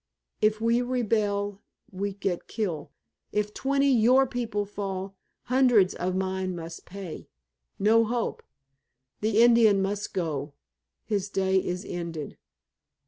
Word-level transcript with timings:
If 0.41 0.59
we 0.59 0.81
rebel 0.81 1.61
we 1.91 2.13
get 2.13 2.47
kill. 2.47 2.89
If 3.31 3.53
twenty 3.53 3.91
your 3.91 4.25
people 4.25 4.65
fall, 4.65 5.15
hundreds 5.43 5.93
of 5.93 6.15
mine 6.15 6.55
must 6.55 6.87
pay. 6.87 7.29
No 7.77 8.05
hope. 8.05 8.41
The 9.19 9.43
Indian 9.43 9.79
must 9.79 10.11
go. 10.11 10.55
His 11.05 11.29
day 11.29 11.63
is 11.63 11.85
ended." 11.85 12.39